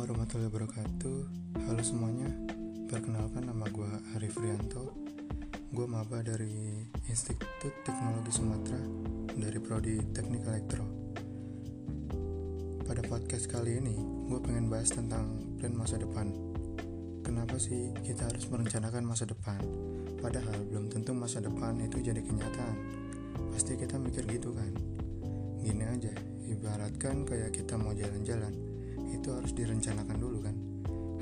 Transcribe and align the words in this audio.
warahmatullahi 0.00 0.48
wabarakatuh. 0.48 1.18
Halo 1.68 1.82
semuanya. 1.84 2.24
Perkenalkan 2.88 3.44
nama 3.44 3.68
gue 3.68 4.16
Arif 4.16 4.32
Rianto. 4.40 4.96
Gue 5.76 5.84
maba 5.84 6.24
dari 6.24 6.80
Institut 7.04 7.44
Teknologi 7.84 8.32
Sumatera 8.32 8.80
Dari 9.36 9.60
Prodi 9.60 10.00
Teknik 10.16 10.40
Elektro. 10.40 10.88
Pada 12.88 13.04
podcast 13.04 13.52
kali 13.52 13.76
ini 13.76 14.00
Gue 14.24 14.40
pengen 14.40 14.72
bahas 14.72 14.88
tentang 14.88 15.28
plan 15.60 15.76
masa 15.76 16.00
depan. 16.00 16.32
Kenapa 17.20 17.60
sih 17.60 17.92
kita 18.08 18.32
harus 18.32 18.48
merencanakan 18.48 19.04
masa 19.04 19.28
depan? 19.28 19.60
Padahal 20.16 20.64
belum 20.64 20.88
tentu 20.88 21.12
masa 21.12 21.44
depan 21.44 21.76
itu 21.84 22.00
jadi 22.00 22.24
kenyataan. 22.24 22.76
Pasti 23.52 23.76
kita 23.76 24.00
mikir 24.00 24.24
gitu 24.32 24.56
kan? 24.56 24.72
Gini 25.60 25.84
aja, 25.84 26.16
ibaratkan 26.48 27.28
kayak 27.28 27.52
kita 27.52 27.76
mau 27.76 27.92
jalan-jalan 27.92 28.75
itu 29.10 29.28
harus 29.30 29.52
direncanakan 29.54 30.16
dulu 30.18 30.38
kan? 30.42 30.56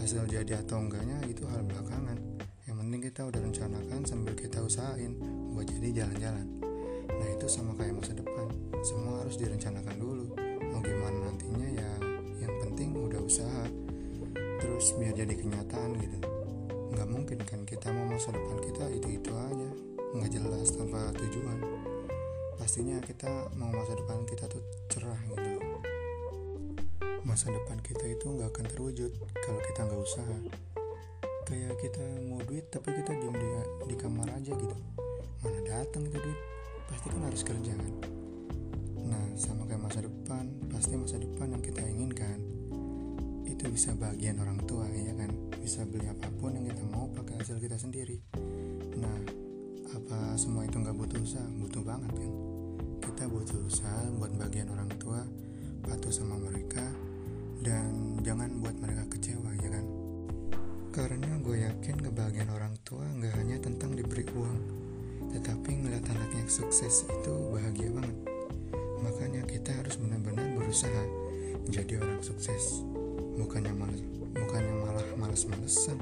Hasil 0.00 0.24
jadi 0.28 0.64
atau 0.64 0.80
enggaknya 0.80 1.20
itu 1.28 1.44
hal 1.44 1.60
belakangan. 1.64 2.16
Yang 2.64 2.76
penting 2.80 3.00
kita 3.04 3.20
udah 3.28 3.40
rencanakan 3.40 4.00
sambil 4.08 4.32
kita 4.32 4.58
usahain 4.64 5.12
buat 5.52 5.68
jadi 5.68 6.04
jalan-jalan. 6.04 6.46
Nah 7.10 7.28
itu 7.28 7.46
sama 7.52 7.76
kayak 7.76 8.00
masa 8.00 8.16
depan. 8.16 8.48
Semua 8.80 9.20
harus 9.20 9.36
direncanakan 9.36 9.96
dulu. 10.00 10.32
Mau 10.72 10.80
gimana 10.80 11.18
nantinya 11.28 11.68
ya 11.68 11.90
yang 12.40 12.54
penting 12.64 12.96
udah 12.96 13.20
usaha. 13.20 13.64
Terus 14.60 14.96
biar 14.96 15.12
jadi 15.12 15.34
kenyataan 15.36 16.00
gitu. 16.00 16.18
Nggak 16.96 17.08
mungkin 17.12 17.38
kan 17.44 17.60
kita 17.68 17.92
mau 17.92 18.08
masa 18.08 18.32
depan 18.32 18.56
kita 18.64 18.84
itu-itu 18.88 19.32
aja. 19.36 19.68
Nggak 20.16 20.30
jelas 20.32 20.68
tanpa 20.72 21.12
tujuan. 21.20 21.58
Pastinya 22.56 22.96
kita 23.04 23.52
mau 23.56 23.68
masa 23.68 23.92
depan 23.96 24.24
kita 24.24 24.48
tuh 24.48 24.79
masa 27.30 27.46
depan 27.54 27.78
kita 27.78 28.10
itu 28.10 28.26
nggak 28.26 28.50
akan 28.50 28.66
terwujud 28.74 29.14
kalau 29.46 29.62
kita 29.62 29.86
nggak 29.86 30.02
usaha. 30.02 30.36
Kayak 31.46 31.78
kita 31.78 32.02
mau 32.26 32.42
duit 32.42 32.66
tapi 32.74 32.90
kita 32.90 33.14
diem 33.14 33.30
di, 33.38 33.48
di 33.86 33.94
kamar 33.94 34.34
aja 34.34 34.50
gitu. 34.50 34.76
Mana 35.46 35.62
datang 35.62 36.10
itu 36.10 36.18
duit? 36.18 36.40
Pasti 36.90 37.06
kan 37.06 37.22
harus 37.22 37.42
kerja 37.46 37.70
kan? 37.70 37.94
Nah 39.06 39.24
sama 39.38 39.62
kayak 39.70 39.78
masa 39.78 40.02
depan 40.02 40.50
pasti 40.74 40.98
masa 40.98 41.22
depan 41.22 41.54
yang 41.54 41.62
kita 41.62 41.86
inginkan 41.86 42.42
itu 43.46 43.62
bisa 43.70 43.94
bagian 43.94 44.42
orang 44.42 44.58
tua 44.66 44.90
ya 44.90 45.14
kan? 45.14 45.30
Bisa 45.62 45.86
beli 45.86 46.10
apa 46.10 46.26
pun 46.34 46.58
yang 46.58 46.66
kita 46.66 46.82
mau 46.82 47.06
pakai 47.14 47.38
hasil 47.46 47.62
kita 47.62 47.78
sendiri. 47.78 48.18
Nah 48.98 49.18
apa 49.94 50.34
semua 50.34 50.66
itu 50.66 50.82
nggak 50.82 50.98
butuh 50.98 51.22
usaha? 51.22 51.46
Butuh 51.62 51.82
banget 51.86 52.10
kan? 52.10 52.32
Kita 53.06 53.30
butuh 53.30 53.70
usaha 53.70 54.02
buat 54.18 54.34
bagian 54.34 54.66
orang 54.74 54.90
tua 54.98 55.22
patuh 55.80 56.12
sama 56.12 56.36
jangan 58.20 58.60
buat 58.60 58.76
mereka 58.76 59.04
kecewa 59.12 59.50
ya 59.60 59.68
kan? 59.72 59.86
Karena 60.90 61.30
gue 61.38 61.56
yakin 61.64 61.96
kebahagiaan 62.02 62.50
orang 62.50 62.74
tua 62.82 63.06
nggak 63.06 63.34
hanya 63.38 63.56
tentang 63.62 63.94
diberi 63.94 64.26
uang 64.34 64.80
tetapi 65.30 65.70
ngeliat 65.78 66.04
anaknya 66.10 66.44
sukses 66.50 67.06
itu 67.06 67.32
bahagia 67.54 67.88
banget. 67.94 68.16
Makanya 69.00 69.42
kita 69.46 69.70
harus 69.78 69.96
benar-benar 69.96 70.46
berusaha 70.58 71.02
jadi 71.70 72.02
orang 72.02 72.20
sukses. 72.20 72.82
Bukannya 73.38 73.72
malas 73.72 74.02
bukannya 74.34 74.74
malah 74.82 75.08
malas-malesan. 75.16 75.98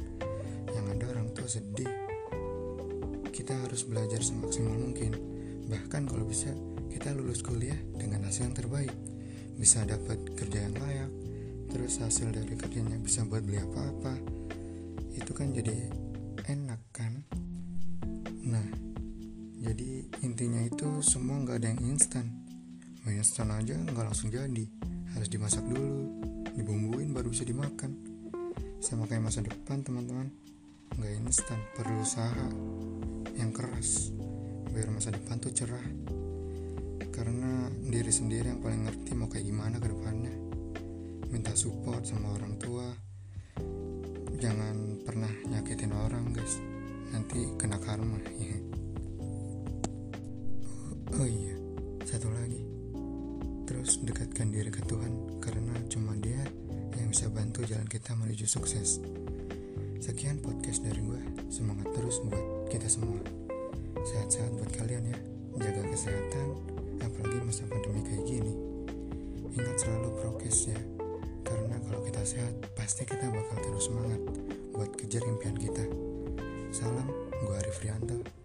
Yang 0.73 0.87
ada 0.97 1.05
orang 1.13 1.29
tua 1.37 1.49
sedih. 1.49 1.91
Kita 3.29 3.55
harus 3.55 3.85
belajar 3.85 4.25
semaksimal 4.25 4.75
mungkin. 4.75 5.13
Bahkan 5.69 6.09
kalau 6.09 6.25
bisa 6.25 6.51
kita 6.89 7.13
lulus 7.13 7.45
kuliah 7.45 7.79
dengan 7.95 8.25
hasil 8.25 8.49
yang 8.49 8.57
terbaik. 8.57 8.93
Bisa 9.61 9.85
dapat 9.85 10.19
kerja 10.39 10.65
yang 10.65 10.75
layak 10.81 11.11
terus 11.69 12.01
hasil 12.01 12.33
dari 12.33 12.57
kerjanya 12.57 12.97
bisa 12.97 13.29
buat 13.29 13.45
beli 13.45 13.61
apa-apa 13.61 14.17
itu 15.13 15.33
kan 15.37 15.53
jadi 15.53 15.93
enak 16.49 16.81
kan? 16.97 17.13
Nah 18.49 18.65
jadi 19.61 20.09
intinya 20.25 20.65
itu 20.65 21.05
semua 21.05 21.37
nggak 21.45 21.61
ada 21.61 21.69
yang 21.77 21.83
instan. 21.93 22.33
Mau 23.05 23.13
instan 23.13 23.53
aja 23.53 23.77
nggak 23.77 24.07
langsung 24.09 24.33
jadi. 24.33 24.65
Harus 25.13 25.29
dimasak 25.29 25.61
dulu 25.69 26.25
dibumbuin 26.57 27.13
baru 27.13 27.29
bisa 27.29 27.45
dimakan. 27.45 27.93
Sama 28.81 29.05
kayak 29.05 29.29
masa 29.29 29.45
depan 29.45 29.85
teman-teman 29.85 30.33
nggak 30.97 31.13
instan 31.21 31.61
perlu 31.77 32.01
usaha 32.01 32.49
yang 33.37 33.53
keras 33.53 34.09
biar 34.73 34.89
masa 34.89 35.13
depan 35.13 35.37
tuh 35.37 35.53
cerah. 35.53 35.85
Karena 37.13 37.69
diri 37.69 38.09
sendiri 38.15 38.49
yang 38.49 38.63
paling 38.65 38.89
ngerti 38.89 39.11
mau 39.13 39.29
kayak 39.29 39.45
gimana 39.45 39.77
ke 39.83 39.91
depannya 39.91 40.48
support 41.59 42.07
sama 42.07 42.39
orang 42.39 42.55
tua. 42.63 42.87
Jangan 44.39 45.03
pernah 45.03 45.33
nyakitin 45.51 45.91
orang 45.91 46.31
guys. 46.31 46.63
Nanti 47.11 47.51
kena 47.59 47.83
karma 47.83 48.15
ya 48.39 48.55
oh, 50.71 51.19
oh 51.19 51.27
iya 51.27 51.59
satu 52.07 52.31
lagi. 52.31 52.63
Terus 53.67 53.99
dekatkan 54.07 54.55
diri 54.55 54.71
ke 54.71 54.87
Tuhan 54.87 55.43
karena 55.43 55.75
cuma 55.91 56.15
dia 56.23 56.39
yang 56.95 57.11
bisa 57.11 57.27
bantu 57.27 57.67
jalan 57.67 57.91
kita 57.91 58.15
menuju 58.15 58.47
sukses. 58.47 59.03
Sekian 59.99 60.39
podcast 60.39 60.87
dari 60.87 61.03
gue 61.03 61.51
semangat 61.51 61.91
terus 61.91 62.23
buat 62.23 62.71
kita 62.71 62.87
semua. 62.87 63.19
Sehat-sehat 64.07 64.55
buat 64.55 64.71
kalian 64.79 65.11
ya. 65.11 65.19
Jaga 65.59 65.91
kesehatan 65.91 66.55
apalagi 67.03 67.43
masa 67.43 67.67
pandemi 67.67 68.07
kayak 68.07 68.25
gini. 68.31 68.55
Ingat 69.59 69.75
selalu 69.83 70.15
prokes 70.23 70.71
ya 70.71 70.79
sehat, 72.29 72.53
pasti 72.77 73.09
kita 73.09 73.25
bakal 73.33 73.57
terus 73.65 73.89
semangat 73.89 74.21
buat 74.77 74.93
kejar 75.01 75.25
impian 75.25 75.57
kita. 75.57 75.81
Salam, 76.69 77.09
gue 77.41 77.57
Arif 77.57 77.81
Rianto. 77.81 78.38